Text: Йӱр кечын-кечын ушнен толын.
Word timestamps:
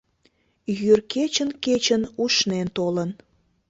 Йӱр 0.79 0.99
кечын-кечын 1.13 2.03
ушнен 2.23 2.67
толын. 2.77 3.09